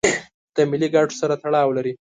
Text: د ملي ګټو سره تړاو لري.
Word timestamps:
د 0.55 0.57
ملي 0.71 0.87
ګټو 0.95 1.15
سره 1.21 1.35
تړاو 1.43 1.75
لري. 1.77 1.89